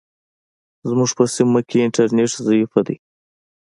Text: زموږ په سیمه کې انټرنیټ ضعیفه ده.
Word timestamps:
زموږ 0.89 1.09
په 1.17 1.23
سیمه 1.35 1.59
کې 1.69 1.77
انټرنیټ 1.85 2.31
ضعیفه 2.47 2.81
ده. 2.87 2.95